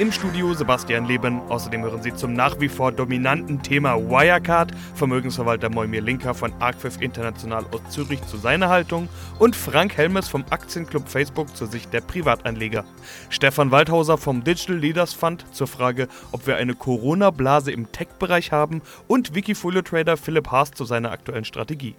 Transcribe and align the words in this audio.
Im 0.00 0.10
Studio 0.12 0.54
Sebastian 0.54 1.04
Leben. 1.04 1.42
Außerdem 1.50 1.82
hören 1.82 2.02
Sie 2.02 2.14
zum 2.14 2.32
nach 2.32 2.58
wie 2.58 2.70
vor 2.70 2.90
dominanten 2.90 3.62
Thema 3.62 3.98
Wirecard 3.98 4.72
Vermögensverwalter 4.94 5.68
Moimir 5.68 6.00
Linker 6.00 6.32
von 6.32 6.54
Arcfif 6.58 7.02
International 7.02 7.66
aus 7.70 7.82
Zürich 7.90 8.22
zu 8.22 8.38
seiner 8.38 8.70
Haltung 8.70 9.10
und 9.38 9.54
Frank 9.54 9.98
Helmes 9.98 10.26
vom 10.26 10.42
Aktienclub 10.48 11.06
Facebook 11.06 11.54
zur 11.54 11.66
Sicht 11.66 11.92
der 11.92 12.00
Privatanleger. 12.00 12.86
Stefan 13.28 13.72
Waldhauser 13.72 14.16
vom 14.16 14.42
Digital 14.42 14.78
Leaders 14.78 15.12
Fund 15.12 15.44
zur 15.52 15.66
Frage, 15.66 16.08
ob 16.32 16.46
wir 16.46 16.56
eine 16.56 16.74
Corona-Blase 16.74 17.70
im 17.70 17.92
Tech-Bereich 17.92 18.52
haben 18.52 18.80
und 19.06 19.34
Wikifolio-Trader 19.34 20.16
Philipp 20.16 20.50
Haas 20.50 20.70
zu 20.70 20.86
seiner 20.86 21.10
aktuellen 21.12 21.44
Strategie. 21.44 21.94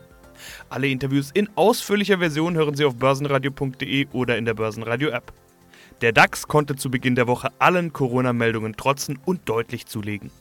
Alle 0.71 0.87
Interviews 0.87 1.29
in 1.29 1.51
ausführlicher 1.53 2.17
Version 2.17 2.55
hören 2.55 2.73
Sie 2.73 2.83
auf 2.83 2.95
börsenradio.de 2.95 4.07
oder 4.11 4.39
in 4.39 4.45
der 4.45 4.55
Börsenradio-App. 4.55 5.31
Der 6.01 6.13
DAX 6.13 6.47
konnte 6.47 6.75
zu 6.75 6.89
Beginn 6.89 7.13
der 7.13 7.27
Woche 7.27 7.49
allen 7.59 7.93
Corona-Meldungen 7.93 8.75
trotzen 8.75 9.19
und 9.23 9.47
deutlich 9.47 9.85
zulegen. 9.85 10.31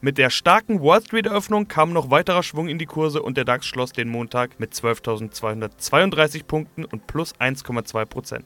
Mit 0.00 0.16
der 0.16 0.30
starken 0.30 0.80
Wall 0.80 1.02
Street-Eröffnung 1.02 1.66
kam 1.66 1.92
noch 1.92 2.10
weiterer 2.10 2.44
Schwung 2.44 2.68
in 2.68 2.78
die 2.78 2.86
Kurse 2.86 3.20
und 3.20 3.36
der 3.36 3.44
DAX 3.44 3.66
schloss 3.66 3.90
den 3.90 4.08
Montag 4.08 4.60
mit 4.60 4.74
12.232 4.74 6.44
Punkten 6.44 6.84
und 6.84 7.08
plus 7.08 7.34
1,2% 7.34 8.42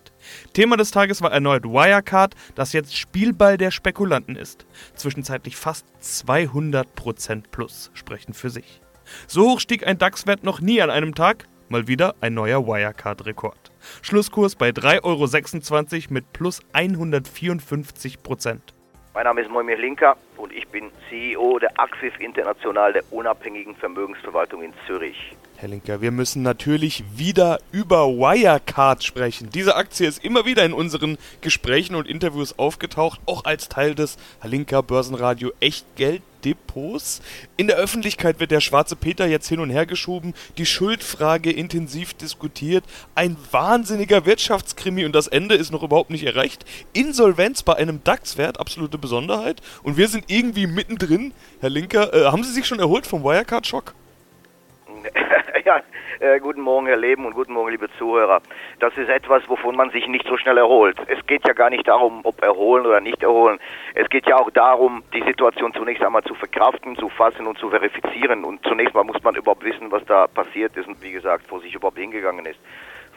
Thema 0.54 0.78
des 0.78 0.92
Tages 0.92 1.20
war 1.20 1.30
erneut 1.30 1.64
Wirecard, 1.64 2.34
das 2.54 2.72
jetzt 2.72 2.96
Spielball 2.96 3.58
der 3.58 3.70
Spekulanten 3.70 4.36
ist. 4.36 4.64
Zwischenzeitlich 4.94 5.56
fast 5.56 5.84
200% 6.02 7.44
plus 7.50 7.90
sprechen 7.92 8.32
für 8.32 8.48
sich. 8.48 8.80
So 9.26 9.50
hoch 9.50 9.60
stieg 9.60 9.86
ein 9.86 9.98
DAX-Wert 9.98 10.42
noch 10.42 10.62
nie 10.62 10.80
an 10.80 10.88
einem 10.88 11.14
Tag, 11.14 11.46
mal 11.68 11.86
wieder 11.86 12.14
ein 12.22 12.32
neuer 12.32 12.66
Wirecard-Rekord. 12.66 13.71
Schlusskurs 14.02 14.56
bei 14.56 14.70
3,26 14.70 15.02
Euro 15.04 16.14
mit 16.14 16.32
plus 16.32 16.60
154 16.72 18.22
Prozent. 18.22 18.74
Mein 19.14 19.24
Name 19.24 19.42
ist 19.42 19.50
Moimir 19.50 19.76
Linker 19.76 20.16
und 20.38 20.52
ich 20.52 20.66
bin 20.68 20.90
CEO 21.08 21.58
der 21.58 21.78
Axif 21.78 22.18
International 22.18 22.94
der 22.94 23.02
unabhängigen 23.10 23.76
Vermögensverwaltung 23.76 24.62
in 24.62 24.72
Zürich. 24.86 25.36
Herr 25.62 25.68
Linker, 25.68 26.00
wir 26.00 26.10
müssen 26.10 26.42
natürlich 26.42 27.04
wieder 27.14 27.60
über 27.70 28.08
Wirecard 28.08 29.04
sprechen. 29.04 29.48
Diese 29.50 29.76
Aktie 29.76 30.08
ist 30.08 30.24
immer 30.24 30.44
wieder 30.44 30.64
in 30.64 30.72
unseren 30.72 31.18
Gesprächen 31.40 31.94
und 31.94 32.08
Interviews 32.08 32.58
aufgetaucht, 32.58 33.20
auch 33.26 33.44
als 33.44 33.68
Teil 33.68 33.94
des 33.94 34.18
Herr 34.40 34.50
Linker 34.50 34.82
Börsenradio 34.82 35.52
Echtgeld 35.60 36.22
Depots. 36.44 37.22
In 37.56 37.68
der 37.68 37.76
Öffentlichkeit 37.76 38.40
wird 38.40 38.50
der 38.50 38.58
schwarze 38.58 38.96
Peter 38.96 39.28
jetzt 39.28 39.46
hin 39.46 39.60
und 39.60 39.70
her 39.70 39.86
geschoben, 39.86 40.34
die 40.58 40.66
Schuldfrage 40.66 41.52
intensiv 41.52 42.14
diskutiert, 42.14 42.82
ein 43.14 43.36
wahnsinniger 43.52 44.26
Wirtschaftskrimi 44.26 45.04
und 45.04 45.14
das 45.14 45.28
Ende 45.28 45.54
ist 45.54 45.70
noch 45.70 45.84
überhaupt 45.84 46.10
nicht 46.10 46.24
erreicht. 46.24 46.64
Insolvenz 46.92 47.62
bei 47.62 47.76
einem 47.76 48.02
DAX-Wert, 48.02 48.58
absolute 48.58 48.98
Besonderheit. 48.98 49.62
Und 49.84 49.96
wir 49.96 50.08
sind 50.08 50.24
irgendwie 50.26 50.66
mittendrin. 50.66 51.32
Herr 51.60 51.70
Linker, 51.70 52.12
äh, 52.12 52.24
haben 52.24 52.42
Sie 52.42 52.52
sich 52.52 52.66
schon 52.66 52.80
erholt 52.80 53.06
vom 53.06 53.22
Wirecard-Schock? 53.22 53.94
ja, 55.64 55.80
äh, 56.20 56.40
guten 56.40 56.60
Morgen, 56.60 56.86
Herr 56.86 56.96
Leben, 56.96 57.24
und 57.24 57.34
guten 57.34 57.52
Morgen, 57.52 57.70
liebe 57.70 57.88
Zuhörer. 57.98 58.40
Das 58.80 58.96
ist 58.96 59.08
etwas, 59.08 59.48
wovon 59.48 59.76
man 59.76 59.90
sich 59.90 60.06
nicht 60.08 60.26
so 60.26 60.36
schnell 60.36 60.58
erholt. 60.58 60.96
Es 61.06 61.24
geht 61.26 61.46
ja 61.46 61.52
gar 61.52 61.70
nicht 61.70 61.86
darum, 61.86 62.20
ob 62.24 62.42
erholen 62.42 62.86
oder 62.86 63.00
nicht 63.00 63.22
erholen. 63.22 63.58
Es 63.94 64.08
geht 64.08 64.26
ja 64.26 64.36
auch 64.36 64.50
darum, 64.50 65.02
die 65.12 65.22
Situation 65.22 65.72
zunächst 65.74 66.02
einmal 66.02 66.24
zu 66.24 66.34
verkraften, 66.34 66.96
zu 66.96 67.08
fassen 67.08 67.46
und 67.46 67.58
zu 67.58 67.70
verifizieren. 67.70 68.44
Und 68.44 68.64
zunächst 68.66 68.94
mal 68.94 69.04
muss 69.04 69.22
man 69.22 69.34
überhaupt 69.34 69.64
wissen, 69.64 69.90
was 69.90 70.04
da 70.06 70.26
passiert 70.26 70.76
ist 70.76 70.88
und 70.88 71.02
wie 71.02 71.12
gesagt, 71.12 71.44
wo 71.48 71.58
sich 71.58 71.74
überhaupt 71.74 71.98
hingegangen 71.98 72.46
ist. 72.46 72.58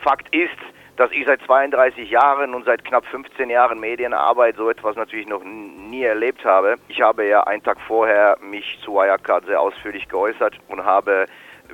Fakt 0.01 0.33
ist, 0.35 0.57
dass 0.97 1.11
ich 1.11 1.25
seit 1.25 1.41
32 1.41 2.09
Jahren 2.09 2.53
und 2.53 2.65
seit 2.65 2.85
knapp 2.85 3.05
15 3.05 3.49
Jahren 3.49 3.79
Medienarbeit 3.79 4.55
so 4.55 4.69
etwas 4.69 4.95
natürlich 4.95 5.27
noch 5.27 5.43
nie 5.43 6.03
erlebt 6.03 6.45
habe. 6.45 6.75
Ich 6.87 7.01
habe 7.01 7.27
ja 7.27 7.43
einen 7.43 7.63
Tag 7.63 7.77
vorher 7.81 8.37
mich 8.41 8.79
zu 8.83 8.93
Wirecard 8.93 9.45
sehr 9.45 9.59
ausführlich 9.59 10.07
geäußert 10.07 10.57
und 10.69 10.85
habe 10.85 11.25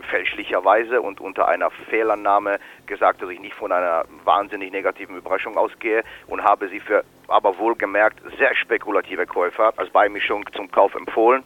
fälschlicherweise 0.09 1.01
und 1.01 1.21
unter 1.21 1.47
einer 1.47 1.69
Fehlannahme 1.89 2.59
gesagt, 2.85 3.21
dass 3.21 3.29
ich 3.29 3.39
nicht 3.39 3.53
von 3.53 3.71
einer 3.71 4.05
wahnsinnig 4.23 4.71
negativen 4.71 5.15
Überraschung 5.17 5.57
ausgehe 5.57 6.03
und 6.27 6.43
habe 6.43 6.69
sie 6.69 6.79
für 6.79 7.03
aber 7.27 7.57
wohlgemerkt 7.57 8.19
sehr 8.37 8.53
spekulative 8.55 9.25
Käufer 9.25 9.73
als 9.77 9.89
Beimischung 9.89 10.45
zum 10.53 10.69
Kauf 10.69 10.93
empfohlen. 10.95 11.43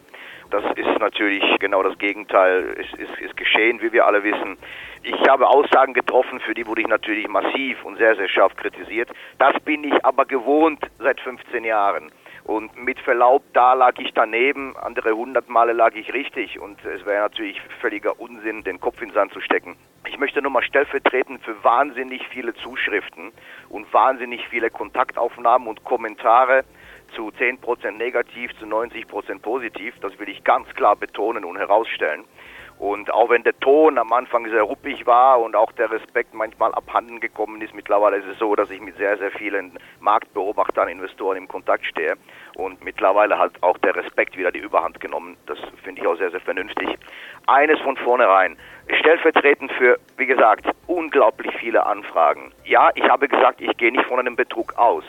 Das 0.50 0.64
ist 0.76 0.98
natürlich 1.00 1.42
genau 1.58 1.82
das 1.82 1.98
Gegenteil, 1.98 2.76
ist, 2.78 2.94
ist, 2.94 3.18
ist 3.20 3.36
geschehen, 3.36 3.80
wie 3.80 3.92
wir 3.92 4.06
alle 4.06 4.22
wissen. 4.22 4.56
Ich 5.02 5.28
habe 5.28 5.48
Aussagen 5.48 5.92
getroffen, 5.92 6.40
für 6.40 6.54
die 6.54 6.66
wurde 6.66 6.82
ich 6.82 6.88
natürlich 6.88 7.28
massiv 7.28 7.84
und 7.84 7.96
sehr, 7.96 8.14
sehr 8.16 8.28
scharf 8.28 8.54
kritisiert. 8.56 9.08
Das 9.38 9.58
bin 9.60 9.84
ich 9.84 10.04
aber 10.04 10.24
gewohnt 10.24 10.80
seit 10.98 11.20
15 11.20 11.64
Jahren. 11.64 12.12
Und 12.46 12.76
mit 12.80 13.00
Verlaub, 13.00 13.42
da 13.54 13.72
lag 13.72 13.98
ich 13.98 14.12
daneben, 14.14 14.76
andere 14.76 15.16
hundert 15.16 15.48
Male 15.48 15.72
lag 15.72 15.96
ich 15.96 16.12
richtig 16.12 16.60
und 16.60 16.78
es 16.84 17.04
wäre 17.04 17.22
natürlich 17.22 17.60
völliger 17.80 18.20
Unsinn, 18.20 18.62
den 18.62 18.78
Kopf 18.78 19.02
in 19.02 19.08
den 19.08 19.14
Sand 19.14 19.32
zu 19.32 19.40
stecken. 19.40 19.76
Ich 20.06 20.16
möchte 20.16 20.40
nur 20.40 20.52
mal 20.52 20.62
stellvertretend 20.62 21.42
für 21.42 21.64
wahnsinnig 21.64 22.24
viele 22.28 22.54
Zuschriften 22.54 23.32
und 23.68 23.92
wahnsinnig 23.92 24.46
viele 24.46 24.70
Kontaktaufnahmen 24.70 25.66
und 25.66 25.82
Kommentare 25.82 26.64
zu 27.16 27.32
10% 27.36 27.90
negativ, 27.90 28.56
zu 28.60 28.66
90% 28.66 29.40
positiv, 29.40 29.94
das 30.00 30.16
will 30.20 30.28
ich 30.28 30.44
ganz 30.44 30.68
klar 30.76 30.94
betonen 30.94 31.44
und 31.44 31.56
herausstellen. 31.56 32.24
Und 32.78 33.10
auch 33.12 33.30
wenn 33.30 33.42
der 33.42 33.58
Ton 33.60 33.96
am 33.96 34.12
Anfang 34.12 34.48
sehr 34.50 34.62
ruppig 34.62 35.06
war 35.06 35.40
und 35.40 35.56
auch 35.56 35.72
der 35.72 35.90
Respekt 35.90 36.34
manchmal 36.34 36.74
abhanden 36.74 37.20
gekommen 37.20 37.62
ist, 37.62 37.74
mittlerweile 37.74 38.18
ist 38.18 38.26
es 38.26 38.38
so, 38.38 38.54
dass 38.54 38.70
ich 38.70 38.80
mit 38.80 38.96
sehr, 38.98 39.16
sehr 39.16 39.30
vielen 39.30 39.72
Marktbeobachtern, 40.00 40.88
Investoren 40.88 41.38
im 41.38 41.48
Kontakt 41.48 41.86
stehe. 41.86 42.16
Und 42.54 42.84
mittlerweile 42.84 43.38
hat 43.38 43.52
auch 43.62 43.78
der 43.78 43.96
Respekt 43.96 44.36
wieder 44.36 44.52
die 44.52 44.58
Überhand 44.58 45.00
genommen. 45.00 45.36
Das 45.46 45.58
finde 45.82 46.02
ich 46.02 46.06
auch 46.06 46.16
sehr, 46.16 46.30
sehr 46.30 46.40
vernünftig. 46.40 46.98
Eines 47.46 47.80
von 47.80 47.96
vornherein. 47.96 48.56
Stellvertretend 49.00 49.72
für, 49.72 49.98
wie 50.18 50.26
gesagt, 50.26 50.66
unglaublich 50.86 51.54
viele 51.58 51.86
Anfragen. 51.86 52.52
Ja, 52.64 52.90
ich 52.94 53.04
habe 53.04 53.26
gesagt, 53.26 53.60
ich 53.60 53.74
gehe 53.78 53.90
nicht 53.90 54.06
von 54.06 54.18
einem 54.18 54.36
Betrug 54.36 54.76
aus. 54.76 55.04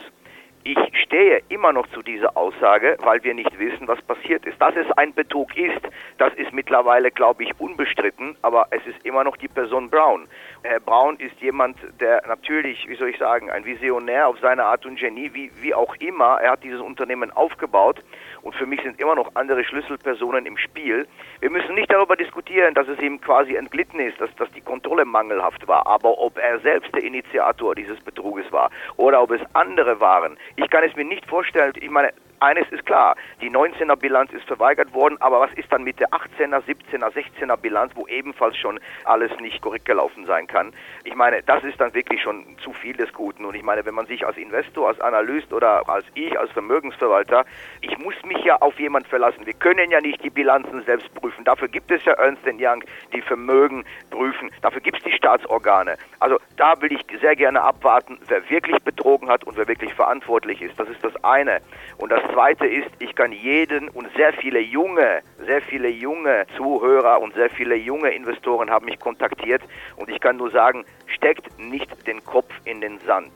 Ich 0.68 0.78
stehe 1.00 1.40
immer 1.48 1.72
noch 1.72 1.86
zu 1.92 2.02
dieser 2.02 2.36
Aussage, 2.36 2.98
weil 3.00 3.24
wir 3.24 3.32
nicht 3.32 3.58
wissen, 3.58 3.88
was 3.88 4.02
passiert 4.02 4.44
ist. 4.44 4.60
Dass 4.60 4.76
es 4.76 4.86
ein 4.98 5.14
Betrug 5.14 5.56
ist, 5.56 5.80
das 6.18 6.34
ist 6.34 6.52
mittlerweile, 6.52 7.10
glaube 7.10 7.42
ich, 7.42 7.58
unbestritten, 7.58 8.36
aber 8.42 8.66
es 8.68 8.86
ist 8.86 9.02
immer 9.02 9.24
noch 9.24 9.38
die 9.38 9.48
Person 9.48 9.88
Brown. 9.88 10.28
Herr 10.64 10.80
Braun 10.80 11.16
ist 11.20 11.40
jemand, 11.40 11.78
der 12.00 12.22
natürlich, 12.28 12.86
wie 12.86 12.96
soll 12.96 13.08
ich 13.08 13.16
sagen, 13.16 13.48
ein 13.48 13.64
Visionär 13.64 14.28
auf 14.28 14.40
seine 14.40 14.62
Art 14.64 14.84
und 14.84 14.98
Genie, 14.98 15.30
wie, 15.32 15.50
wie 15.62 15.72
auch 15.72 15.94
immer. 16.00 16.38
Er 16.42 16.50
hat 16.50 16.62
dieses 16.62 16.82
Unternehmen 16.82 17.30
aufgebaut 17.30 18.04
und 18.42 18.54
für 18.54 18.66
mich 18.66 18.80
sind 18.82 19.00
immer 19.00 19.14
noch 19.14 19.30
andere 19.34 19.64
Schlüsselpersonen 19.64 20.46
im 20.46 20.56
Spiel. 20.56 21.06
Wir 21.40 21.50
müssen 21.50 21.74
nicht 21.74 21.92
darüber 21.92 22.16
diskutieren, 22.16 22.74
dass 22.74 22.88
es 22.88 22.98
ihm 23.00 23.20
quasi 23.20 23.54
entglitten 23.54 24.00
ist, 24.00 24.20
dass, 24.20 24.34
dass 24.36 24.50
die 24.52 24.60
Kontrolle 24.60 25.04
mangelhaft 25.04 25.66
war, 25.68 25.86
aber 25.86 26.18
ob 26.18 26.38
er 26.38 26.58
selbst 26.60 26.94
der 26.94 27.02
Initiator 27.02 27.74
dieses 27.74 28.00
Betruges 28.00 28.50
war 28.52 28.70
oder 28.96 29.22
ob 29.22 29.30
es 29.30 29.40
andere 29.54 30.00
waren. 30.00 30.36
Ich 30.56 30.68
kann 30.70 30.84
es 30.84 30.94
mir 30.96 31.04
nicht 31.04 31.26
vorstellen. 31.26 31.72
Ich 31.76 31.90
meine, 31.90 32.12
eines 32.40 32.68
ist 32.70 32.86
klar, 32.86 33.16
die 33.40 33.50
19er 33.50 33.96
Bilanz 33.96 34.32
ist 34.32 34.44
verweigert 34.44 34.92
worden, 34.94 35.16
aber 35.20 35.40
was 35.40 35.52
ist 35.54 35.70
dann 35.72 35.82
mit 35.82 36.00
der 36.00 36.08
18er, 36.10 36.62
17er, 36.62 37.12
16er 37.12 37.56
Bilanz, 37.56 37.92
wo 37.94 38.06
ebenfalls 38.06 38.56
schon 38.56 38.78
alles 39.04 39.30
nicht 39.40 39.60
korrekt 39.60 39.84
gelaufen 39.84 40.26
sein 40.26 40.46
kann? 40.46 40.72
Ich 41.04 41.14
meine, 41.14 41.42
das 41.42 41.62
ist 41.64 41.80
dann 41.80 41.94
wirklich 41.94 42.22
schon 42.22 42.56
zu 42.62 42.72
viel 42.72 42.96
des 42.96 43.12
Guten 43.12 43.44
und 43.44 43.54
ich 43.54 43.62
meine, 43.62 43.84
wenn 43.84 43.94
man 43.94 44.06
sich 44.06 44.26
als 44.26 44.36
Investor, 44.36 44.88
als 44.88 45.00
Analyst 45.00 45.52
oder 45.52 45.88
als 45.88 46.04
ich, 46.14 46.38
als 46.38 46.50
Vermögensverwalter, 46.52 47.44
ich 47.80 47.96
muss 47.98 48.14
mich 48.24 48.44
ja 48.44 48.56
auf 48.56 48.78
jemand 48.78 49.06
verlassen. 49.06 49.46
Wir 49.46 49.54
können 49.54 49.90
ja 49.90 50.00
nicht 50.00 50.22
die 50.22 50.30
Bilanzen 50.30 50.82
selbst 50.84 51.12
prüfen. 51.14 51.44
Dafür 51.44 51.68
gibt 51.68 51.90
es 51.90 52.04
ja 52.04 52.12
Ernst 52.14 52.42
Young, 52.46 52.82
die 53.12 53.20
Vermögen 53.22 53.84
prüfen. 54.10 54.50
Dafür 54.62 54.80
gibt 54.80 54.98
es 54.98 55.04
die 55.04 55.12
Staatsorgane. 55.12 55.96
Also 56.20 56.38
da 56.56 56.80
will 56.80 56.92
ich 56.92 57.04
sehr 57.20 57.36
gerne 57.36 57.62
abwarten, 57.62 58.18
wer 58.28 58.48
wirklich 58.48 58.82
betrogen 58.82 59.28
hat 59.28 59.44
und 59.44 59.56
wer 59.56 59.68
wirklich 59.68 59.92
verantwortlich 59.94 60.62
ist. 60.62 60.78
Das 60.78 60.88
ist 60.88 61.02
das 61.04 61.12
eine. 61.24 61.60
Und 61.98 62.10
das 62.10 62.22
zweite 62.32 62.66
ist, 62.66 62.90
ich 62.98 63.14
kann 63.14 63.32
jeden 63.32 63.88
und 63.90 64.08
sehr 64.16 64.32
viele 64.32 64.60
junge, 64.60 65.22
sehr 65.44 65.62
viele 65.62 65.88
junge 65.88 66.46
Zuhörer 66.56 67.20
und 67.20 67.34
sehr 67.34 67.50
viele 67.50 67.74
junge 67.74 68.10
Investoren 68.10 68.70
haben 68.70 68.86
mich 68.86 68.98
kontaktiert 68.98 69.62
und 69.96 70.08
ich 70.08 70.20
kann 70.20 70.36
nur 70.36 70.50
sagen, 70.50 70.84
steckt 71.06 71.58
nicht 71.58 72.06
den 72.06 72.24
Kopf 72.24 72.52
in 72.64 72.80
den 72.80 72.98
Sand. 73.00 73.32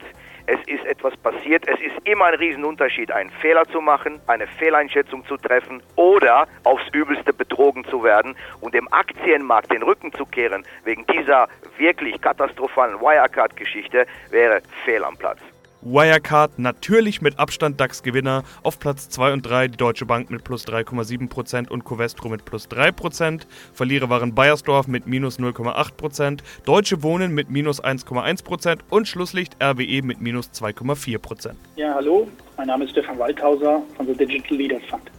es 0.47 0.59
ist 0.67 0.85
etwas 0.85 1.17
passiert. 1.17 1.67
Es 1.69 1.81
ist 1.81 1.97
immer 2.05 2.27
ein 2.27 2.35
Riesenunterschied, 2.35 3.11
einen 3.13 3.31
Fehler 3.31 3.65
zu 3.67 3.81
machen, 3.81 4.21
eine 4.27 4.47
Fehleinschätzung 4.47 5.25
zu 5.27 5.37
treffen 5.37 5.83
oder 5.97 6.47
aufs 6.65 6.89
Übelste 6.93 7.33
betrogen 7.33 7.85
zu 7.85 8.03
werden 8.03 8.35
und 8.61 8.75
dem 8.75 8.93
Aktienmarkt 8.93 9.73
den 9.73 9.83
Rücken 9.83 10.13
zu 10.13 10.27
kehren 10.27 10.65
wegen 10.85 11.07
dieser 11.07 11.49
wirklich 11.79 12.21
katastrophalen 12.21 13.01
Wirecard-Geschichte 13.01 14.07
wäre 14.31 14.63
fehl 14.85 15.05
am 15.05 15.17
Platz. 15.17 15.41
Wirecard 15.83 16.59
natürlich 16.59 17.21
mit 17.21 17.39
Abstand 17.39 17.81
DAX-Gewinner. 17.81 18.45
Auf 18.63 18.79
Platz 18.79 19.09
2 19.11 19.33
und 19.33 19.43
3 19.43 19.69
die 19.69 19.77
Deutsche 19.77 20.07
Bank 20.07 20.31
mit 20.31 20.45
plus 20.45 20.67
3,7% 20.67 21.69
und 21.69 21.85
Covestro 21.85 22.29
mit 22.29 22.45
plus 22.45 22.69
3%. 22.69 23.43
Verlierer 23.73 24.09
waren 24.09 24.35
Bayersdorf 24.35 24.87
mit 24.87 25.07
minus 25.07 25.39
0,8%, 25.39 26.41
Deutsche 26.65 27.03
Wohnen 27.03 27.35
mit 27.35 27.51
minus 27.51 27.83
1,1% 27.83 28.79
und 28.91 29.09
Schlusslicht 29.09 29.57
RWE 29.63 30.03
mit 30.03 30.21
minus 30.21 30.51
2,4%. 30.51 31.53
Ja, 31.77 31.95
hallo, 31.95 32.29
mein 32.57 32.69
Name 32.69 32.85
ist 32.85 32.93
Stefan 32.93 33.19
Waldhauser 33.19 33.83
von 33.97 34.07
The 34.07 34.15
Digital 34.15 34.57
Leaders 34.57 34.83
Fund. 34.89 35.11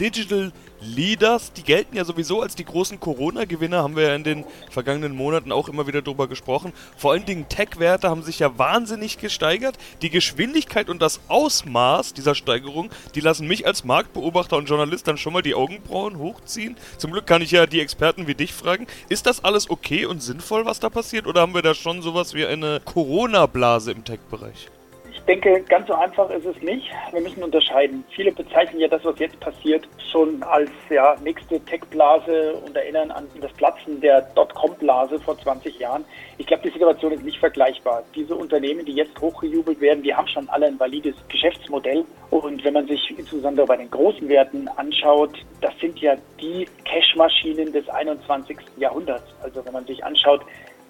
Digital 0.00 0.50
Leaders, 0.80 1.52
die 1.52 1.62
gelten 1.62 1.94
ja 1.94 2.06
sowieso 2.06 2.40
als 2.40 2.54
die 2.54 2.64
großen 2.64 2.98
Corona-Gewinner, 2.98 3.82
haben 3.82 3.96
wir 3.96 4.08
ja 4.08 4.14
in 4.14 4.24
den 4.24 4.44
vergangenen 4.70 5.14
Monaten 5.14 5.52
auch 5.52 5.68
immer 5.68 5.86
wieder 5.86 6.00
drüber 6.00 6.26
gesprochen. 6.26 6.72
Vor 6.96 7.12
allen 7.12 7.26
Dingen 7.26 7.50
Tech-Werte 7.50 8.08
haben 8.08 8.22
sich 8.22 8.38
ja 8.38 8.56
wahnsinnig 8.58 9.18
gesteigert. 9.18 9.76
Die 10.00 10.08
Geschwindigkeit 10.08 10.88
und 10.88 11.02
das 11.02 11.20
Ausmaß 11.28 12.14
dieser 12.14 12.34
Steigerung, 12.34 12.88
die 13.14 13.20
lassen 13.20 13.46
mich 13.46 13.66
als 13.66 13.84
Marktbeobachter 13.84 14.56
und 14.56 14.70
Journalist 14.70 15.06
dann 15.06 15.18
schon 15.18 15.34
mal 15.34 15.42
die 15.42 15.54
Augenbrauen 15.54 16.16
hochziehen. 16.16 16.76
Zum 16.96 17.12
Glück 17.12 17.26
kann 17.26 17.42
ich 17.42 17.50
ja 17.50 17.66
die 17.66 17.80
Experten 17.80 18.26
wie 18.26 18.34
dich 18.34 18.54
fragen. 18.54 18.86
Ist 19.10 19.26
das 19.26 19.44
alles 19.44 19.68
okay 19.68 20.06
und 20.06 20.22
sinnvoll, 20.22 20.64
was 20.64 20.80
da 20.80 20.88
passiert? 20.88 21.26
Oder 21.26 21.42
haben 21.42 21.54
wir 21.54 21.62
da 21.62 21.74
schon 21.74 22.00
sowas 22.00 22.32
wie 22.32 22.46
eine 22.46 22.80
Corona-Blase 22.86 23.92
im 23.92 24.02
Tech-Bereich? 24.02 24.70
Ich 25.20 25.26
denke, 25.26 25.62
ganz 25.68 25.86
so 25.86 25.94
einfach 25.94 26.28
ist 26.30 26.46
es 26.46 26.60
nicht. 26.60 26.90
Wir 27.12 27.20
müssen 27.20 27.44
unterscheiden. 27.44 28.04
Viele 28.10 28.32
bezeichnen 28.32 28.80
ja 28.80 28.88
das, 28.88 29.04
was 29.04 29.18
jetzt 29.18 29.38
passiert, 29.38 29.86
schon 30.10 30.42
als 30.42 30.70
ja, 30.88 31.14
nächste 31.22 31.60
Tech-Blase 31.60 32.54
und 32.54 32.74
erinnern 32.74 33.12
an 33.12 33.28
das 33.40 33.52
Platzen 33.52 34.00
der 34.00 34.22
Dotcom-Blase 34.34 35.20
vor 35.20 35.38
20 35.38 35.78
Jahren. 35.78 36.04
Ich 36.38 36.46
glaube, 36.46 36.64
die 36.64 36.70
Situation 36.70 37.12
ist 37.12 37.22
nicht 37.22 37.38
vergleichbar. 37.38 38.02
Diese 38.14 38.34
Unternehmen, 38.34 38.84
die 38.84 38.94
jetzt 38.94 39.20
hochgejubelt 39.20 39.80
werden, 39.80 40.02
die 40.02 40.12
haben 40.12 40.26
schon 40.26 40.48
alle 40.48 40.66
ein 40.66 40.80
valides 40.80 41.14
Geschäftsmodell. 41.28 42.04
Und 42.30 42.64
wenn 42.64 42.74
man 42.74 42.88
sich 42.88 43.14
insbesondere 43.16 43.66
bei 43.66 43.76
den 43.76 43.90
großen 43.90 44.28
Werten 44.28 44.66
anschaut, 44.76 45.38
das 45.60 45.78
sind 45.80 46.00
ja 46.00 46.16
die 46.40 46.66
Cash-Maschinen 46.84 47.72
des 47.72 47.88
21. 47.88 48.56
Jahrhunderts. 48.78 49.32
Also 49.42 49.64
wenn 49.64 49.74
man 49.74 49.84
sich 49.84 50.02
anschaut, 50.02 50.40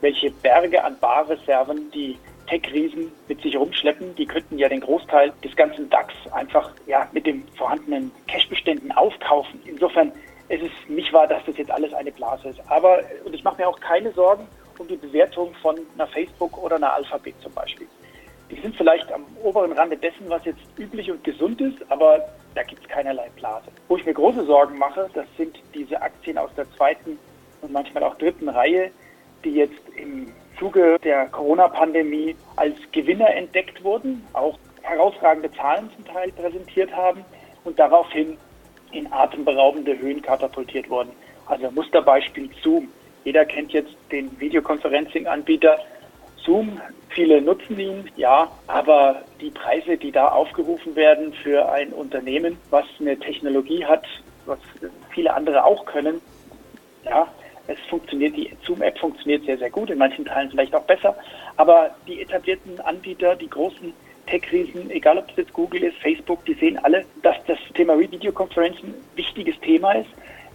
welche 0.00 0.30
Berge 0.30 0.82
an 0.82 0.96
Barreserven 0.98 1.90
die 1.90 2.16
Tech-Riesen 2.50 3.12
mit 3.28 3.40
sich 3.40 3.56
rumschleppen. 3.56 4.14
Die 4.16 4.26
könnten 4.26 4.58
ja 4.58 4.68
den 4.68 4.80
Großteil 4.80 5.32
des 5.42 5.54
ganzen 5.54 5.88
DAX 5.88 6.12
einfach 6.32 6.72
ja, 6.86 7.08
mit 7.12 7.24
den 7.24 7.46
vorhandenen 7.56 8.10
Cash-Beständen 8.26 8.90
aufkaufen. 8.92 9.60
Insofern 9.64 10.12
ist 10.48 10.64
es 10.64 10.88
nicht 10.88 11.12
wahr, 11.12 11.28
dass 11.28 11.44
das 11.46 11.56
jetzt 11.56 11.70
alles 11.70 11.94
eine 11.94 12.10
Blase 12.10 12.48
ist. 12.48 12.60
Aber, 12.68 13.00
und 13.24 13.34
ich 13.34 13.44
mache 13.44 13.62
mir 13.62 13.68
auch 13.68 13.78
keine 13.78 14.12
Sorgen 14.12 14.46
um 14.78 14.88
die 14.88 14.96
Bewertung 14.96 15.54
von 15.62 15.78
einer 15.94 16.08
Facebook 16.08 16.60
oder 16.62 16.76
einer 16.76 16.92
Alphabet 16.92 17.34
zum 17.40 17.52
Beispiel. 17.52 17.86
Die 18.50 18.60
sind 18.60 18.74
vielleicht 18.74 19.12
am 19.12 19.24
oberen 19.44 19.72
Rande 19.72 19.96
dessen, 19.96 20.28
was 20.28 20.44
jetzt 20.44 20.60
üblich 20.76 21.08
und 21.10 21.22
gesund 21.22 21.60
ist, 21.60 21.78
aber 21.88 22.28
da 22.54 22.64
gibt 22.64 22.82
es 22.82 22.88
keinerlei 22.88 23.28
Blase. 23.36 23.68
Wo 23.86 23.96
ich 23.96 24.04
mir 24.04 24.14
große 24.14 24.44
Sorgen 24.44 24.76
mache, 24.76 25.08
das 25.14 25.26
sind 25.36 25.56
diese 25.72 26.02
Aktien 26.02 26.36
aus 26.36 26.50
der 26.56 26.68
zweiten 26.72 27.18
und 27.60 27.72
manchmal 27.72 28.02
auch 28.02 28.16
dritten 28.16 28.48
Reihe, 28.48 28.90
die 29.44 29.50
jetzt 29.50 29.80
im 29.94 30.32
Zuge 30.60 30.98
der 31.02 31.26
Corona-Pandemie 31.28 32.36
als 32.56 32.76
Gewinner 32.92 33.34
entdeckt 33.34 33.82
wurden, 33.82 34.24
auch 34.34 34.58
herausragende 34.82 35.50
Zahlen 35.52 35.90
zum 35.96 36.04
Teil 36.04 36.30
präsentiert 36.32 36.94
haben 36.94 37.24
und 37.64 37.78
daraufhin 37.78 38.36
in 38.92 39.10
atemberaubende 39.10 39.98
Höhen 39.98 40.20
katapultiert 40.20 40.88
wurden. 40.90 41.10
Also 41.46 41.70
Musterbeispiel 41.70 42.50
Zoom. 42.62 42.88
Jeder 43.24 43.44
kennt 43.44 43.72
jetzt 43.72 43.94
den 44.12 44.38
Videoconferencing-Anbieter 44.38 45.78
Zoom. 46.44 46.80
Viele 47.08 47.40
nutzen 47.40 47.78
ihn, 47.78 48.10
ja, 48.16 48.50
aber 48.66 49.22
die 49.40 49.50
Preise, 49.50 49.96
die 49.96 50.12
da 50.12 50.28
aufgerufen 50.28 50.94
werden 50.94 51.32
für 51.32 51.70
ein 51.70 51.92
Unternehmen, 51.92 52.58
was 52.70 52.84
eine 53.00 53.18
Technologie 53.18 53.84
hat, 53.84 54.06
was 54.46 54.58
viele 55.10 55.32
andere 55.34 55.64
auch 55.64 55.86
können, 55.86 56.20
ja, 57.04 57.26
es 57.70 57.78
funktioniert, 57.88 58.36
die 58.36 58.50
Zoom-App 58.64 58.98
funktioniert 58.98 59.44
sehr, 59.44 59.58
sehr 59.58 59.70
gut, 59.70 59.90
in 59.90 59.98
manchen 59.98 60.24
Teilen 60.24 60.50
vielleicht 60.50 60.74
auch 60.74 60.84
besser. 60.84 61.16
Aber 61.56 61.94
die 62.06 62.20
etablierten 62.20 62.80
Anbieter, 62.80 63.36
die 63.36 63.48
großen 63.48 63.92
Tech-Riesen, 64.26 64.90
egal 64.90 65.18
ob 65.18 65.30
es 65.30 65.36
jetzt 65.36 65.52
Google 65.52 65.82
ist, 65.84 65.96
Facebook, 65.98 66.44
die 66.44 66.54
sehen 66.54 66.78
alle, 66.82 67.04
dass 67.22 67.36
das 67.46 67.58
Thema 67.74 67.98
Videokonferenzen 67.98 68.90
ein 68.90 68.94
wichtiges 69.16 69.58
Thema 69.60 69.92
ist. 69.92 70.10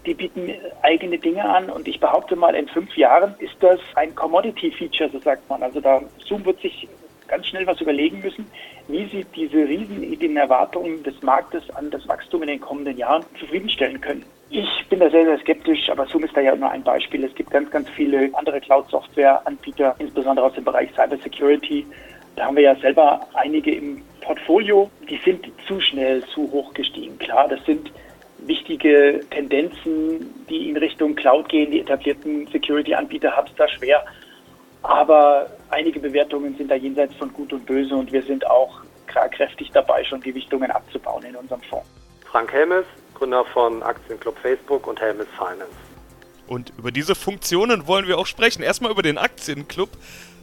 Die 0.06 0.14
bieten 0.14 0.54
eigene 0.84 1.18
Dinge 1.18 1.44
an 1.44 1.70
und 1.70 1.88
ich 1.88 2.00
behaupte 2.00 2.36
mal, 2.36 2.54
in 2.56 2.68
fünf 2.68 2.96
Jahren 2.96 3.34
ist 3.40 3.56
das 3.60 3.80
ein 3.96 4.14
Commodity-Feature, 4.14 5.10
so 5.10 5.20
sagt 5.20 5.50
man. 5.50 5.64
Also 5.64 5.82
da 5.82 6.02
Zoom 6.26 6.46
wird 6.46 6.62
sich 6.62 6.88
ganz 7.28 7.48
schnell 7.48 7.66
was 7.66 7.82
überlegen 7.82 8.22
müssen, 8.22 8.46
wie 8.88 9.06
sie 9.08 9.26
diese 9.36 9.68
riesigen 9.68 10.38
Erwartungen 10.38 11.02
des 11.02 11.22
Marktes 11.24 11.64
an 11.76 11.90
das 11.90 12.08
Wachstum 12.08 12.44
in 12.44 12.50
den 12.50 12.62
kommenden 12.62 12.98
Jahren 12.98 13.26
zufriedenstellen 13.40 14.00
können. 14.00 14.24
Ich 14.58 14.88
bin 14.88 15.02
da 15.02 15.10
sehr, 15.10 15.26
sehr 15.26 15.38
skeptisch, 15.40 15.90
aber 15.90 16.06
Zoom 16.06 16.24
ist 16.24 16.38
da 16.38 16.40
ja 16.40 16.56
nur 16.56 16.72
ein 16.72 16.82
Beispiel. 16.82 17.26
Es 17.26 17.36
gibt 17.36 17.52
ganz, 17.52 17.70
ganz 17.72 17.90
viele 17.90 18.30
andere 18.32 18.62
Cloud-Software-Anbieter, 18.62 19.96
insbesondere 20.00 20.46
aus 20.46 20.54
dem 20.54 20.64
Bereich 20.64 20.90
Cybersecurity. 20.96 21.86
Da 22.38 22.46
haben 22.46 22.56
wir 22.56 22.64
ja 22.64 22.76
selber 22.78 23.28
einige 23.34 23.76
im 23.76 24.02
Portfolio, 24.22 24.90
die 25.10 25.20
sind 25.26 25.46
zu 25.68 25.82
schnell, 25.82 26.24
zu 26.28 26.50
hoch 26.54 26.74
gestiegen. 26.74 27.20
Klar, 27.20 27.50
das 27.50 27.66
sind 27.66 27.92
wichtige 28.46 29.20
Tendenzen, 29.30 30.34
die 30.50 30.70
in 30.70 30.78
Richtung 30.78 31.16
Cloud 31.16 31.50
gehen. 31.50 31.72
Die 31.72 31.82
etablierten 31.82 32.48
Security-Anbieter 32.48 33.36
haben 33.36 33.50
es 33.50 33.56
da 33.56 33.68
schwer. 33.68 34.06
Aber 34.84 35.48
einige 35.70 36.00
Bewertungen 36.00 36.56
sind 36.56 36.72
da 36.72 36.76
jenseits 36.76 37.14
von 37.16 37.34
Gut 37.34 37.52
und 37.52 37.66
Böse 37.66 37.94
und 37.94 38.10
wir 38.14 38.22
sind 38.22 38.48
auch 38.48 38.84
kräftig 39.08 39.72
dabei, 39.74 40.06
schon 40.06 40.22
Gewichtungen 40.22 40.72
abzubauen 40.72 41.26
in 41.26 41.36
unserem 41.36 41.62
Fonds. 41.64 41.90
Frank 42.26 42.54
Helmes, 42.54 42.86
Gründer 43.16 43.44
von 43.46 43.82
Aktienclub 43.82 44.38
Facebook 44.40 44.86
und 44.88 45.02
Helmes 45.02 45.28
Finance. 45.38 45.74
Und 46.48 46.72
über 46.78 46.92
diese 46.92 47.16
Funktionen 47.16 47.88
wollen 47.88 48.08
wir 48.08 48.18
auch 48.18 48.28
sprechen. 48.28 48.62
Erstmal 48.62 48.92
über 48.92 49.02
den 49.02 49.18
Aktienclub. 49.18 49.90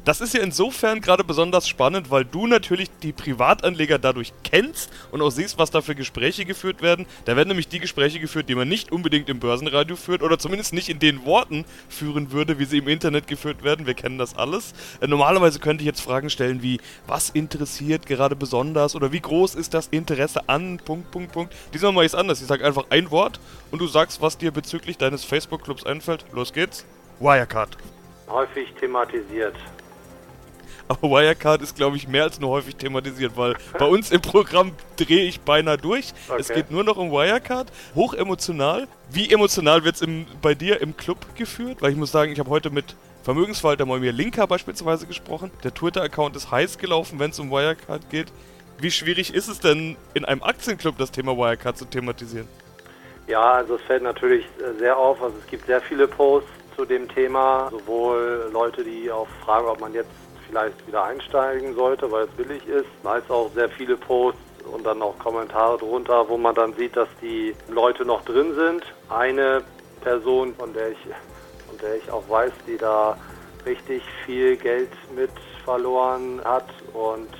Das 0.04 0.20
ist 0.20 0.34
ja 0.34 0.42
insofern 0.42 1.00
gerade 1.00 1.22
besonders 1.22 1.68
spannend, 1.68 2.10
weil 2.10 2.24
du 2.24 2.48
natürlich 2.48 2.90
die 3.04 3.12
Privatanleger 3.12 4.00
dadurch 4.00 4.32
kennst 4.42 4.90
und 5.12 5.22
auch 5.22 5.30
siehst, 5.30 5.58
was 5.58 5.70
da 5.70 5.80
für 5.80 5.94
Gespräche 5.94 6.44
geführt 6.44 6.82
werden. 6.82 7.06
Da 7.24 7.36
werden 7.36 7.46
nämlich 7.46 7.68
die 7.68 7.78
Gespräche 7.78 8.18
geführt, 8.18 8.48
die 8.48 8.56
man 8.56 8.66
nicht 8.66 8.90
unbedingt 8.90 9.28
im 9.28 9.38
Börsenradio 9.38 9.94
führt 9.94 10.24
oder 10.24 10.40
zumindest 10.40 10.72
nicht 10.72 10.88
in 10.88 10.98
den 10.98 11.24
Worten 11.24 11.64
führen 11.88 12.32
würde, 12.32 12.58
wie 12.58 12.64
sie 12.64 12.78
im 12.78 12.88
Internet 12.88 13.28
geführt 13.28 13.62
werden. 13.62 13.86
Wir 13.86 13.94
kennen 13.94 14.18
das 14.18 14.36
alles. 14.36 14.74
Äh, 15.00 15.06
normalerweise 15.06 15.60
könnte 15.60 15.82
ich 15.82 15.86
jetzt 15.86 16.00
Fragen 16.00 16.30
stellen 16.30 16.64
wie, 16.64 16.80
was 17.06 17.30
interessiert 17.30 18.04
gerade 18.04 18.34
besonders 18.34 18.96
oder 18.96 19.12
wie 19.12 19.20
groß 19.20 19.54
ist 19.54 19.72
das 19.72 19.86
Interesse 19.86 20.48
an, 20.48 20.80
Punkt, 20.84 21.12
Punkt, 21.12 21.30
Punkt. 21.30 21.54
Diesmal 21.72 21.92
mache 21.92 22.06
ich 22.06 22.12
es 22.12 22.16
anders. 22.16 22.40
Ich 22.40 22.48
sage 22.48 22.64
einfach 22.64 22.86
ein 22.90 23.12
Wort 23.12 23.38
und 23.70 23.80
du 23.80 23.86
sagst, 23.86 24.20
was 24.20 24.36
dir 24.36 24.50
bezüglich 24.50 24.98
deines 24.98 25.22
Facebook-Clubs 25.22 25.86
einfällt. 25.86 26.24
Los 26.32 26.52
geht's. 26.52 26.84
Wirecard. 27.20 27.76
Häufig 28.28 28.72
thematisiert. 28.80 29.54
Aber 30.88 31.10
Wirecard 31.10 31.62
ist, 31.62 31.76
glaube 31.76 31.96
ich, 31.96 32.08
mehr 32.08 32.24
als 32.24 32.40
nur 32.40 32.50
häufig 32.50 32.76
thematisiert, 32.76 33.36
weil 33.36 33.56
bei 33.78 33.86
uns 33.86 34.10
im 34.10 34.20
Programm 34.20 34.72
drehe 34.96 35.24
ich 35.24 35.40
beinahe 35.40 35.78
durch. 35.78 36.12
Okay. 36.28 36.40
Es 36.40 36.48
geht 36.48 36.70
nur 36.70 36.84
noch 36.84 36.96
um 36.96 37.10
Wirecard. 37.10 37.72
Hoch 37.94 38.14
emotional. 38.14 38.88
Wie 39.10 39.30
emotional 39.30 39.84
wird 39.84 40.00
es 40.00 40.08
bei 40.40 40.54
dir 40.54 40.80
im 40.80 40.96
Club 40.96 41.18
geführt? 41.34 41.80
Weil 41.80 41.92
ich 41.92 41.96
muss 41.96 42.12
sagen, 42.12 42.32
ich 42.32 42.38
habe 42.38 42.50
heute 42.50 42.70
mit 42.70 42.96
Vermögensverwalter 43.22 43.86
Moimir 43.86 44.12
Linker 44.12 44.46
beispielsweise 44.46 45.06
gesprochen. 45.06 45.50
Der 45.62 45.72
Twitter-Account 45.72 46.34
ist 46.36 46.50
heiß 46.50 46.78
gelaufen, 46.78 47.18
wenn 47.18 47.30
es 47.30 47.38
um 47.38 47.50
Wirecard 47.50 48.10
geht. 48.10 48.32
Wie 48.78 48.90
schwierig 48.90 49.32
ist 49.32 49.48
es 49.48 49.60
denn, 49.60 49.96
in 50.14 50.24
einem 50.24 50.42
Aktienclub 50.42 50.98
das 50.98 51.12
Thema 51.12 51.36
Wirecard 51.36 51.78
zu 51.78 51.84
thematisieren? 51.84 52.48
Ja, 53.28 53.52
also 53.52 53.76
es 53.76 53.82
fällt 53.82 54.02
natürlich 54.02 54.44
äh, 54.44 54.76
sehr 54.78 54.96
auf. 54.96 55.22
Also 55.22 55.36
es 55.38 55.46
gibt 55.46 55.66
sehr 55.66 55.80
viele 55.80 56.08
Posts 56.08 56.50
zu 56.76 56.84
dem 56.84 57.08
Thema. 57.08 57.68
Sowohl 57.70 58.50
Leute, 58.52 58.82
die 58.82 59.10
auch 59.10 59.28
fragen, 59.44 59.68
ob 59.68 59.80
man 59.80 59.94
jetzt 59.94 60.10
vielleicht 60.52 60.86
wieder 60.86 61.04
einsteigen 61.04 61.74
sollte, 61.74 62.12
weil 62.12 62.24
es 62.24 62.30
billig 62.32 62.66
ist. 62.66 62.86
Meist 63.02 63.30
auch 63.30 63.50
sehr 63.54 63.70
viele 63.70 63.96
Posts 63.96 64.38
und 64.70 64.84
dann 64.84 65.00
auch 65.00 65.18
Kommentare 65.18 65.78
drunter, 65.78 66.28
wo 66.28 66.36
man 66.36 66.54
dann 66.54 66.74
sieht, 66.74 66.94
dass 66.94 67.08
die 67.22 67.56
Leute 67.68 68.04
noch 68.04 68.22
drin 68.26 68.54
sind. 68.54 68.84
Eine 69.08 69.62
Person, 70.02 70.54
von 70.56 70.74
der 70.74 70.90
ich, 70.90 70.98
von 71.68 71.78
der 71.80 71.96
ich 71.96 72.10
auch 72.10 72.28
weiß, 72.28 72.52
die 72.66 72.76
da 72.76 73.16
richtig 73.64 74.02
viel 74.26 74.56
Geld 74.56 74.90
mit 75.16 75.30
verloren 75.64 76.42
hat 76.44 76.68
und 76.92 77.30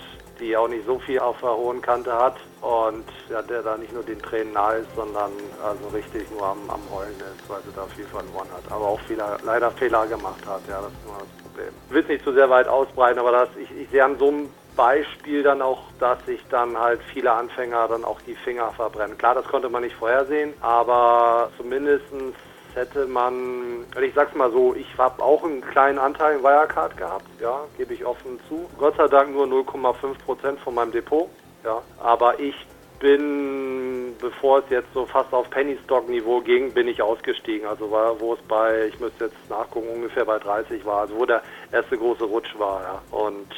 die 0.40 0.56
auch 0.56 0.68
nicht 0.68 0.86
so 0.86 0.98
viel 1.00 1.18
auf 1.18 1.38
der 1.40 1.54
hohen 1.54 1.82
Kante 1.82 2.12
hat 2.12 2.36
und 2.62 3.04
ja, 3.28 3.42
der 3.42 3.62
da 3.62 3.76
nicht 3.76 3.92
nur 3.92 4.04
den 4.04 4.20
Tränen 4.20 4.54
nahe 4.54 4.78
ist, 4.78 4.88
sondern 4.96 5.32
also 5.62 5.88
richtig 5.88 6.30
nur 6.30 6.46
am, 6.46 6.58
am 6.68 6.80
Heulen 6.90 7.14
ist, 7.16 7.48
weil 7.48 7.60
sie 7.62 7.72
da 7.76 7.84
viel 7.94 8.06
verloren 8.06 8.48
hat, 8.54 8.72
aber 8.72 8.86
auch 8.86 9.00
viele, 9.06 9.36
leider 9.44 9.70
Fehler 9.72 10.06
gemacht 10.06 10.44
hat. 10.46 10.62
Ja, 10.68 10.80
das 10.80 10.92
nur 11.04 11.18
das 11.18 11.41
Problem. 11.52 11.74
Ich 11.88 11.94
will 11.94 12.02
es 12.02 12.08
nicht 12.08 12.24
zu 12.24 12.32
sehr 12.32 12.48
weit 12.50 12.68
ausbreiten, 12.68 13.18
aber 13.18 13.32
das, 13.32 13.48
ich, 13.60 13.70
ich 13.76 13.88
sehe 13.90 14.04
an 14.04 14.18
so 14.18 14.28
einem 14.28 14.50
Beispiel 14.76 15.42
dann 15.42 15.60
auch, 15.60 15.82
dass 16.00 16.24
sich 16.24 16.40
dann 16.50 16.78
halt 16.78 17.00
viele 17.12 17.32
Anfänger 17.32 17.88
dann 17.88 18.04
auch 18.04 18.20
die 18.22 18.34
Finger 18.34 18.70
verbrennen. 18.70 19.18
Klar, 19.18 19.34
das 19.34 19.46
konnte 19.46 19.68
man 19.68 19.82
nicht 19.82 19.96
vorhersehen, 19.96 20.54
aber 20.60 21.50
zumindestens 21.58 22.34
hätte 22.74 23.06
man, 23.06 23.84
ich 24.00 24.14
sag's 24.14 24.34
mal 24.34 24.50
so, 24.50 24.74
ich 24.74 24.86
habe 24.96 25.22
auch 25.22 25.44
einen 25.44 25.60
kleinen 25.60 25.98
Anteil 25.98 26.36
in 26.36 26.42
Wirecard 26.42 26.96
gehabt, 26.96 27.26
ja, 27.38 27.60
gebe 27.76 27.92
ich 27.92 28.06
offen 28.06 28.40
zu. 28.48 28.66
Gott 28.78 28.96
sei 28.96 29.08
Dank 29.08 29.32
nur 29.32 29.46
0,5 29.46 30.18
Prozent 30.24 30.60
von 30.60 30.74
meinem 30.74 30.92
Depot, 30.92 31.28
ja, 31.64 31.82
aber 32.02 32.40
ich 32.40 32.54
bin, 33.02 34.16
bevor 34.20 34.60
es 34.60 34.64
jetzt 34.70 34.94
so 34.94 35.04
fast 35.04 35.32
auf 35.34 35.50
Penny 35.50 35.76
Stock 35.84 36.08
Niveau 36.08 36.40
ging, 36.40 36.72
bin 36.72 36.88
ich 36.88 37.02
ausgestiegen. 37.02 37.68
Also 37.68 37.90
war, 37.90 38.18
wo 38.20 38.34
es 38.34 38.40
bei, 38.42 38.86
ich 38.86 38.98
müsste 39.00 39.26
jetzt 39.26 39.50
nachgucken, 39.50 39.88
ungefähr 39.92 40.24
bei 40.24 40.38
30 40.38 40.86
war, 40.86 41.00
also 41.02 41.16
wo 41.16 41.26
der 41.26 41.42
erste 41.72 41.98
große 41.98 42.24
Rutsch 42.24 42.56
war, 42.58 42.82
ja. 42.82 43.18
Und 43.18 43.52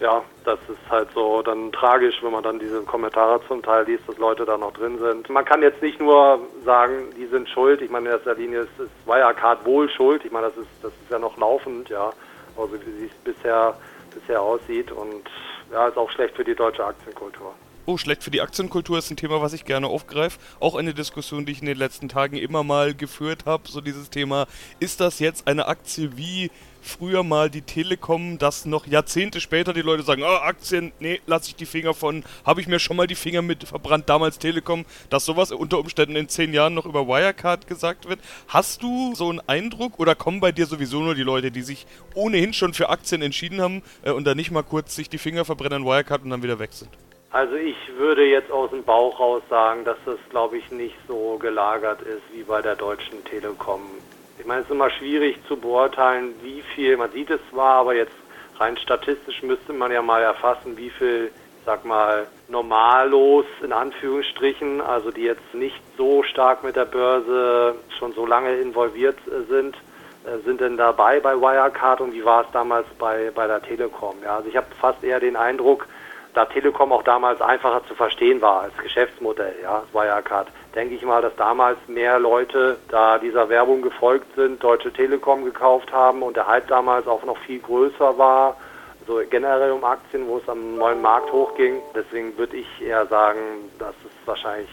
ja, 0.00 0.22
das 0.44 0.58
ist 0.68 0.90
halt 0.90 1.08
so 1.12 1.42
dann 1.42 1.72
tragisch, 1.72 2.16
wenn 2.22 2.32
man 2.32 2.42
dann 2.42 2.58
diese 2.58 2.82
Kommentare 2.82 3.40
zum 3.46 3.62
Teil 3.62 3.84
liest, 3.84 4.08
dass 4.08 4.18
Leute 4.18 4.44
da 4.44 4.56
noch 4.56 4.72
drin 4.72 4.98
sind. 4.98 5.28
Man 5.28 5.44
kann 5.44 5.62
jetzt 5.62 5.82
nicht 5.82 6.00
nur 6.00 6.40
sagen, 6.64 7.10
die 7.16 7.26
sind 7.26 7.48
schuld. 7.48 7.82
Ich 7.82 7.90
meine, 7.90 8.08
in 8.08 8.14
erster 8.14 8.34
Linie 8.34 8.60
ist, 8.60 8.78
ist 8.78 9.06
Wirecard 9.06 9.64
wohl 9.66 9.88
schuld. 9.90 10.24
Ich 10.24 10.32
meine, 10.32 10.46
das 10.46 10.56
ist, 10.56 10.70
das 10.82 10.92
ist 10.92 11.10
ja 11.10 11.18
noch 11.18 11.36
laufend, 11.36 11.88
ja. 11.88 12.12
Also 12.56 12.74
wie 12.74 13.06
es 13.06 13.14
bisher, 13.24 13.76
bisher 14.14 14.40
aussieht 14.40 14.92
und 14.92 15.28
ja, 15.72 15.88
ist 15.88 15.96
auch 15.96 16.10
schlecht 16.10 16.36
für 16.36 16.44
die 16.44 16.54
deutsche 16.54 16.84
Aktienkultur. 16.84 17.52
Oh, 17.86 17.98
schlecht 17.98 18.24
für 18.24 18.30
die 18.30 18.40
Aktienkultur 18.40 18.96
ist 18.96 19.10
ein 19.10 19.16
Thema, 19.18 19.42
was 19.42 19.52
ich 19.52 19.66
gerne 19.66 19.88
aufgreife. 19.88 20.38
Auch 20.58 20.74
eine 20.74 20.94
Diskussion, 20.94 21.44
die 21.44 21.52
ich 21.52 21.60
in 21.60 21.66
den 21.66 21.76
letzten 21.76 22.08
Tagen 22.08 22.38
immer 22.38 22.64
mal 22.64 22.94
geführt 22.94 23.44
habe. 23.44 23.68
So 23.68 23.82
dieses 23.82 24.08
Thema, 24.08 24.46
ist 24.80 25.00
das 25.00 25.18
jetzt 25.18 25.46
eine 25.46 25.66
Aktie 25.66 26.16
wie 26.16 26.50
früher 26.80 27.22
mal 27.22 27.50
die 27.50 27.60
Telekom, 27.60 28.38
dass 28.38 28.64
noch 28.64 28.86
Jahrzehnte 28.86 29.42
später 29.42 29.74
die 29.74 29.82
Leute 29.82 30.02
sagen, 30.02 30.22
oh, 30.22 30.26
Aktien, 30.26 30.92
nee, 30.98 31.20
lasse 31.26 31.50
ich 31.50 31.56
die 31.56 31.66
Finger 31.66 31.92
von, 31.92 32.24
habe 32.46 32.62
ich 32.62 32.66
mir 32.66 32.78
schon 32.78 32.96
mal 32.96 33.06
die 33.06 33.14
Finger 33.14 33.42
mit 33.42 33.64
verbrannt, 33.64 34.08
damals 34.08 34.38
Telekom, 34.38 34.86
dass 35.10 35.26
sowas 35.26 35.50
unter 35.50 35.78
Umständen 35.78 36.16
in 36.16 36.30
zehn 36.30 36.54
Jahren 36.54 36.72
noch 36.72 36.86
über 36.86 37.06
Wirecard 37.06 37.66
gesagt 37.66 38.08
wird. 38.08 38.20
Hast 38.48 38.82
du 38.82 39.14
so 39.14 39.28
einen 39.28 39.40
Eindruck 39.40 39.98
oder 39.98 40.14
kommen 40.14 40.40
bei 40.40 40.52
dir 40.52 40.64
sowieso 40.64 41.00
nur 41.00 41.14
die 41.14 41.22
Leute, 41.22 41.50
die 41.50 41.62
sich 41.62 41.86
ohnehin 42.14 42.54
schon 42.54 42.72
für 42.72 42.88
Aktien 42.88 43.20
entschieden 43.20 43.60
haben 43.60 43.82
äh, 44.02 44.10
und 44.10 44.24
dann 44.24 44.38
nicht 44.38 44.50
mal 44.50 44.62
kurz 44.62 44.94
sich 44.94 45.10
die 45.10 45.18
Finger 45.18 45.44
verbrennen 45.44 45.82
an 45.82 45.84
Wirecard 45.84 46.22
und 46.24 46.30
dann 46.30 46.42
wieder 46.42 46.58
weg 46.58 46.72
sind? 46.72 46.90
Also 47.34 47.56
ich 47.56 47.76
würde 47.98 48.24
jetzt 48.24 48.52
aus 48.52 48.70
dem 48.70 48.84
Bauch 48.84 49.18
raus 49.18 49.42
sagen, 49.50 49.84
dass 49.84 49.96
das, 50.06 50.18
glaube 50.30 50.56
ich, 50.56 50.70
nicht 50.70 50.94
so 51.08 51.36
gelagert 51.36 52.00
ist 52.02 52.22
wie 52.32 52.44
bei 52.44 52.62
der 52.62 52.76
Deutschen 52.76 53.24
Telekom. 53.24 53.82
Ich 54.38 54.46
meine, 54.46 54.60
es 54.60 54.66
ist 54.66 54.70
immer 54.70 54.88
schwierig 54.88 55.36
zu 55.48 55.56
beurteilen, 55.56 56.36
wie 56.42 56.62
viel, 56.62 56.96
man 56.96 57.10
sieht 57.10 57.30
es 57.30 57.40
zwar, 57.50 57.80
aber 57.80 57.96
jetzt 57.96 58.14
rein 58.60 58.76
statistisch 58.76 59.42
müsste 59.42 59.72
man 59.72 59.90
ja 59.90 60.00
mal 60.00 60.22
erfassen, 60.22 60.76
wie 60.76 60.90
viel, 60.90 61.32
sag 61.66 61.84
mal, 61.84 62.28
normallos 62.46 63.46
in 63.64 63.72
Anführungsstrichen, 63.72 64.80
also 64.80 65.10
die 65.10 65.22
jetzt 65.22 65.54
nicht 65.54 65.82
so 65.96 66.22
stark 66.22 66.62
mit 66.62 66.76
der 66.76 66.84
Börse 66.84 67.74
schon 67.98 68.12
so 68.12 68.26
lange 68.26 68.54
involviert 68.58 69.18
äh, 69.26 69.42
sind, 69.50 69.74
äh, 70.24 70.38
sind 70.44 70.60
denn 70.60 70.76
dabei 70.76 71.18
bei 71.18 71.34
Wirecard 71.34 72.00
und 72.00 72.14
wie 72.14 72.24
war 72.24 72.42
es 72.42 72.52
damals 72.52 72.86
bei, 72.96 73.32
bei 73.34 73.48
der 73.48 73.60
Telekom? 73.60 74.14
Ja, 74.22 74.36
also 74.36 74.48
ich 74.48 74.56
habe 74.56 74.68
fast 74.80 75.02
eher 75.02 75.18
den 75.18 75.34
Eindruck, 75.34 75.88
da 76.34 76.44
Telekom 76.46 76.92
auch 76.92 77.02
damals 77.02 77.40
einfacher 77.40 77.82
zu 77.86 77.94
verstehen 77.94 78.42
war 78.42 78.62
als 78.62 78.76
Geschäftsmodell, 78.76 79.54
ja, 79.62 79.84
Wirecard, 79.92 80.48
denke 80.74 80.94
ich 80.94 81.02
mal, 81.02 81.22
dass 81.22 81.34
damals 81.36 81.78
mehr 81.86 82.18
Leute 82.18 82.78
da 82.88 83.18
dieser 83.18 83.48
Werbung 83.48 83.82
gefolgt 83.82 84.26
sind, 84.34 84.62
Deutsche 84.62 84.92
Telekom 84.92 85.44
gekauft 85.44 85.92
haben 85.92 86.22
und 86.22 86.36
der 86.36 86.46
Hype 86.46 86.68
damals 86.68 87.06
auch 87.06 87.24
noch 87.24 87.38
viel 87.38 87.60
größer 87.60 88.18
war, 88.18 88.56
so 89.06 89.20
generell 89.30 89.72
um 89.72 89.84
Aktien, 89.84 90.26
wo 90.26 90.38
es 90.38 90.48
am 90.48 90.76
neuen 90.76 91.00
Markt 91.00 91.30
hochging. 91.30 91.80
Deswegen 91.94 92.36
würde 92.36 92.56
ich 92.56 92.66
eher 92.82 93.06
sagen, 93.06 93.38
dass 93.78 93.94
es 94.04 94.26
wahrscheinlich 94.26 94.70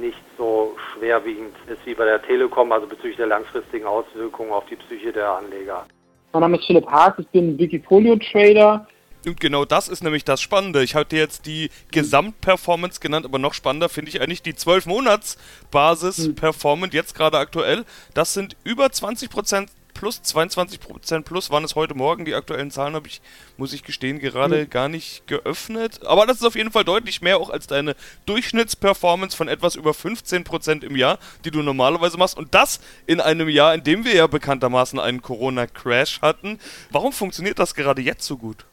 nicht 0.00 0.22
so 0.38 0.76
schwerwiegend 0.92 1.54
ist 1.66 1.84
wie 1.84 1.94
bei 1.94 2.04
der 2.04 2.22
Telekom, 2.22 2.70
also 2.72 2.86
bezüglich 2.86 3.16
der 3.16 3.26
langfristigen 3.26 3.86
Auswirkungen 3.86 4.52
auf 4.52 4.64
die 4.66 4.76
Psyche 4.76 5.12
der 5.12 5.30
Anleger. 5.30 5.84
Mein 6.32 6.42
Name 6.42 6.56
ist 6.56 6.66
Philipp 6.66 6.86
Haas, 6.86 7.12
ich 7.18 7.28
bin 7.28 7.58
Wikifolio-Trader 7.58 8.86
und 9.26 9.40
genau 9.40 9.64
das 9.64 9.88
ist 9.88 10.02
nämlich 10.02 10.24
das 10.24 10.40
Spannende. 10.40 10.82
Ich 10.82 10.94
hatte 10.94 11.16
jetzt 11.16 11.46
die 11.46 11.70
Gesamtperformance 11.90 13.00
genannt, 13.00 13.26
aber 13.26 13.38
noch 13.38 13.54
spannender 13.54 13.88
finde 13.88 14.10
ich 14.10 14.20
eigentlich 14.20 14.42
die 14.42 14.54
12-Monats-Basis-Performance, 14.54 16.96
jetzt 16.96 17.14
gerade 17.14 17.38
aktuell. 17.38 17.84
Das 18.14 18.34
sind 18.34 18.56
über 18.64 18.86
20% 18.86 19.68
plus, 19.94 20.20
22% 20.22 21.22
plus 21.22 21.50
waren 21.50 21.64
es 21.64 21.74
heute 21.74 21.94
Morgen. 21.94 22.24
Die 22.24 22.34
aktuellen 22.34 22.70
Zahlen 22.70 22.94
habe 22.94 23.08
ich, 23.08 23.20
muss 23.56 23.72
ich 23.72 23.84
gestehen, 23.84 24.18
gerade 24.18 24.62
mhm. 24.62 24.70
gar 24.70 24.88
nicht 24.88 25.26
geöffnet. 25.26 26.04
Aber 26.04 26.26
das 26.26 26.38
ist 26.38 26.44
auf 26.44 26.56
jeden 26.56 26.72
Fall 26.72 26.84
deutlich 26.84 27.22
mehr 27.22 27.38
auch 27.38 27.50
als 27.50 27.66
deine 27.66 27.94
Durchschnittsperformance 28.26 29.36
von 29.36 29.48
etwas 29.48 29.76
über 29.76 29.92
15% 29.92 30.84
im 30.84 30.96
Jahr, 30.96 31.18
die 31.44 31.50
du 31.50 31.62
normalerweise 31.62 32.16
machst. 32.16 32.36
Und 32.36 32.54
das 32.54 32.80
in 33.06 33.20
einem 33.20 33.48
Jahr, 33.48 33.74
in 33.74 33.84
dem 33.84 34.04
wir 34.04 34.14
ja 34.14 34.26
bekanntermaßen 34.26 34.98
einen 34.98 35.22
Corona-Crash 35.22 36.20
hatten. 36.20 36.58
Warum 36.90 37.12
funktioniert 37.12 37.58
das 37.58 37.74
gerade 37.74 38.02
jetzt 38.02 38.24
so 38.24 38.36
gut? 38.36 38.66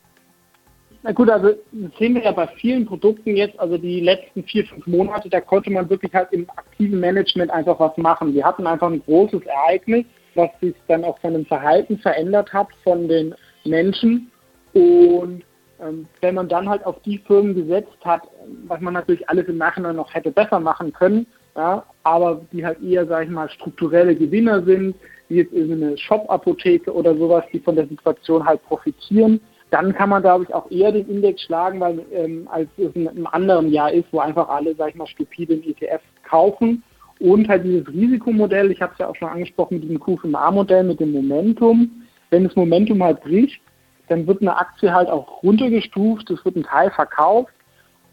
Na 1.01 1.13
gut, 1.13 1.29
also 1.29 1.49
das 1.71 1.97
sehen 1.97 2.15
wir 2.15 2.23
ja 2.23 2.31
bei 2.33 2.47
vielen 2.47 2.85
Produkten 2.85 3.35
jetzt, 3.35 3.57
also 3.57 3.77
die 3.77 4.01
letzten 4.01 4.43
vier, 4.43 4.65
fünf 4.65 4.85
Monate, 4.85 5.29
da 5.29 5.39
konnte 5.39 5.71
man 5.71 5.89
wirklich 5.89 6.13
halt 6.13 6.27
im 6.33 6.49
aktiven 6.49 6.99
Management 6.99 7.51
einfach 7.51 7.79
was 7.79 7.95
machen. 7.97 8.33
Wir 8.33 8.45
hatten 8.45 8.67
einfach 8.67 8.91
ein 8.91 9.01
großes 9.01 9.41
Ereignis, 9.45 10.05
was 10.35 10.49
sich 10.59 10.75
dann 10.87 11.05
auch 11.05 11.17
von 11.19 11.33
dem 11.33 11.45
Verhalten 11.45 11.97
verändert 11.99 12.51
hat 12.51 12.67
von 12.83 13.07
den 13.07 13.33
Menschen. 13.63 14.29
Und 14.73 15.43
ähm, 15.81 16.05
wenn 16.19 16.35
man 16.35 16.49
dann 16.49 16.67
halt 16.67 16.85
auf 16.85 17.01
die 17.03 17.19
Firmen 17.19 17.55
gesetzt 17.55 17.97
hat, 18.03 18.23
was 18.67 18.81
man 18.81 18.93
natürlich 18.93 19.27
alles 19.29 19.47
im 19.47 19.57
Nachhinein 19.57 19.95
noch 19.95 20.13
hätte 20.13 20.31
besser 20.31 20.59
machen 20.59 20.91
können, 20.91 21.25
ja, 21.55 21.85
aber 22.03 22.41
die 22.51 22.65
halt 22.65 22.81
eher, 22.83 23.05
sage 23.07 23.25
ich 23.25 23.31
mal, 23.31 23.49
strukturelle 23.49 24.15
Gewinner 24.15 24.63
sind, 24.63 24.95
wie 25.29 25.37
jetzt 25.37 25.53
irgendeine 25.53 25.97
Shop-Apotheke 25.97 26.93
oder 26.93 27.15
sowas, 27.15 27.45
die 27.53 27.59
von 27.59 27.75
der 27.75 27.87
Situation 27.87 28.45
halt 28.45 28.61
profitieren, 28.63 29.39
dann 29.71 29.93
kann 29.93 30.09
man, 30.09 30.21
glaube 30.21 30.45
ich, 30.45 30.53
auch 30.53 30.69
eher 30.71 30.91
den 30.91 31.07
Index 31.09 31.43
schlagen, 31.43 31.79
weil 31.79 32.03
ähm, 32.11 32.47
als 32.51 32.69
es 32.77 32.95
in 32.95 33.07
einem 33.07 33.27
anderen 33.27 33.71
Jahr 33.71 33.91
ist, 33.91 34.07
wo 34.11 34.19
einfach 34.19 34.49
alle, 34.49 34.75
sag 34.75 34.89
ich 34.89 34.95
mal, 34.95 35.07
stupide 35.07 35.57
den 35.57 35.69
ETF 35.69 36.01
kaufen. 36.23 36.83
Und 37.19 37.49
halt 37.49 37.65
dieses 37.65 37.87
Risikomodell, 37.87 38.71
ich 38.71 38.81
habe 38.81 38.93
es 38.93 38.99
ja 38.99 39.07
auch 39.07 39.15
schon 39.15 39.27
angesprochen 39.27 39.75
mit 39.75 39.83
diesem 39.83 39.99
QFMA-Modell, 39.99 40.85
mit 40.85 40.99
dem 40.99 41.11
Momentum. 41.11 42.03
Wenn 42.29 42.45
das 42.45 42.55
Momentum 42.55 43.03
halt 43.03 43.21
bricht, 43.21 43.61
dann 44.07 44.25
wird 44.25 44.41
eine 44.41 44.57
Aktie 44.57 44.91
halt 44.91 45.09
auch 45.09 45.43
runtergestuft, 45.43 46.29
es 46.31 46.43
wird 46.43 46.55
ein 46.55 46.63
Teil 46.63 46.89
verkauft 46.91 47.53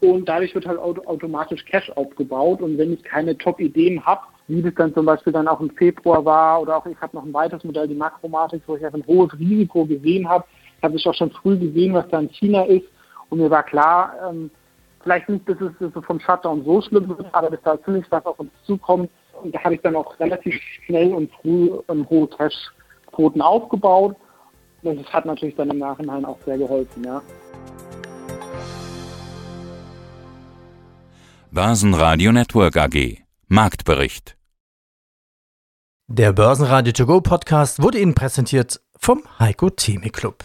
und 0.00 0.28
dadurch 0.28 0.54
wird 0.54 0.66
halt 0.66 0.78
automatisch 0.78 1.64
Cash 1.64 1.90
aufgebaut. 1.90 2.60
Und 2.60 2.76
wenn 2.76 2.92
ich 2.92 3.02
keine 3.04 3.38
Top-Ideen 3.38 4.04
habe, 4.04 4.22
wie 4.48 4.62
das 4.62 4.74
dann 4.74 4.92
zum 4.92 5.06
Beispiel 5.06 5.32
dann 5.32 5.48
auch 5.48 5.60
im 5.60 5.70
Februar 5.70 6.24
war 6.24 6.60
oder 6.60 6.76
auch 6.76 6.86
ich 6.86 7.00
habe 7.00 7.16
noch 7.16 7.24
ein 7.24 7.32
weiteres 7.32 7.64
Modell, 7.64 7.88
die 7.88 7.94
Makromatik, 7.94 8.62
wo 8.66 8.76
ich 8.76 8.84
einfach 8.84 8.98
ein 8.98 9.06
hohes 9.06 9.32
Risiko 9.38 9.86
gesehen 9.86 10.28
habe, 10.28 10.44
habe 10.82 10.96
ich 10.96 11.06
auch 11.06 11.14
schon 11.14 11.30
früh 11.30 11.58
gesehen, 11.58 11.94
was 11.94 12.08
da 12.08 12.20
in 12.20 12.28
China 12.30 12.64
ist. 12.64 12.86
Und 13.28 13.38
mir 13.38 13.50
war 13.50 13.62
klar, 13.62 14.14
ähm, 14.28 14.50
vielleicht 15.02 15.28
nicht, 15.28 15.48
dass 15.48 15.60
es, 15.60 15.72
dass 15.78 15.94
es 15.94 16.04
vom 16.04 16.20
Shutdown 16.20 16.64
so 16.64 16.80
schlimm 16.82 17.08
wird, 17.08 17.26
aber 17.32 17.50
dass 17.50 17.62
da 17.62 17.82
ziemlich 17.84 18.04
was 18.10 18.24
auf 18.24 18.38
uns 18.38 18.50
zukommt. 18.64 19.10
Und 19.42 19.54
da 19.54 19.62
habe 19.62 19.74
ich 19.74 19.80
dann 19.82 19.96
auch 19.96 20.18
relativ 20.18 20.54
schnell 20.84 21.12
und 21.12 21.30
früh 21.42 21.70
ähm, 21.88 22.08
hohe 22.08 22.28
Cash-Quoten 22.28 23.40
aufgebaut. 23.40 24.16
Und 24.82 25.00
das 25.00 25.12
hat 25.12 25.26
natürlich 25.26 25.56
dann 25.56 25.70
im 25.70 25.78
Nachhinein 25.78 26.24
auch 26.24 26.38
sehr 26.44 26.58
geholfen, 26.58 27.04
ja. 27.04 27.20
Börsenradio 31.50 32.32
Network 32.32 32.76
AG 32.76 33.22
Marktbericht 33.48 34.36
Der 36.06 36.32
Börsenradio 36.32 36.92
To 36.92 37.06
Go 37.06 37.20
Podcast 37.20 37.82
wurde 37.82 37.98
Ihnen 37.98 38.14
präsentiert 38.14 38.80
vom 38.98 39.22
Heiko 39.38 39.70
Theme 39.70 40.10
Club 40.10 40.44